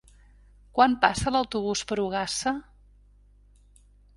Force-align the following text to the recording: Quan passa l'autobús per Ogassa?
Quan 0.77 0.95
passa 1.03 1.33
l'autobús 1.35 1.85
per 1.91 1.99
Ogassa? 2.07 2.55